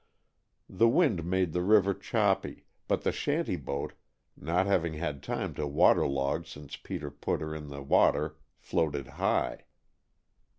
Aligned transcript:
The 0.67 0.87
wind 0.87 1.23
made 1.23 1.53
the 1.53 1.61
river 1.61 1.93
choppy, 1.93 2.65
but 2.87 3.03
the 3.03 3.11
shanty 3.11 3.55
boat, 3.55 3.93
not 4.35 4.65
having 4.65 4.95
had 4.95 5.21
time 5.21 5.53
to 5.53 5.67
water 5.67 6.07
log 6.07 6.47
since 6.47 6.75
Peter 6.75 7.11
put 7.11 7.39
her 7.39 7.53
in 7.53 7.67
the 7.67 7.83
water, 7.83 8.35
floated 8.57 9.05
high. 9.21 9.65